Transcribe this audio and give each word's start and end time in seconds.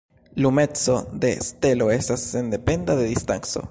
Lumeco 0.43 0.95
de 1.25 1.31
stelo 1.49 1.91
estas 1.99 2.21
sendependa 2.35 2.95
de 3.03 3.11
distanco. 3.15 3.59